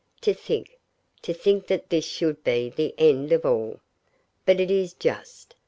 To 0.21 0.33
think 0.33 0.79
to 1.21 1.31
think 1.31 1.67
that 1.67 1.91
this 1.91 2.05
should 2.05 2.43
be 2.43 2.69
the 2.71 2.95
end 2.97 3.31
of 3.31 3.45
all! 3.45 3.81
But 4.47 4.59
it 4.59 4.71
is 4.71 4.95
just! 4.95 5.53